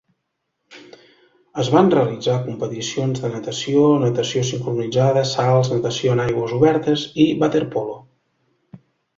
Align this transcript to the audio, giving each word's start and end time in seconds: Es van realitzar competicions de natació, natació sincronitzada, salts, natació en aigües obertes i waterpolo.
Es 1.63 1.67
van 1.75 1.91
realitzar 1.95 2.37
competicions 2.47 3.21
de 3.25 3.31
natació, 3.33 3.85
natació 4.05 4.43
sincronitzada, 4.49 5.25
salts, 5.35 5.73
natació 5.77 6.17
en 6.19 6.25
aigües 6.27 6.57
obertes 6.61 7.07
i 7.27 7.33
waterpolo. 7.45 7.99